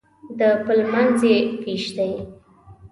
[0.39, 2.11] د پل منځ یې وېش دی.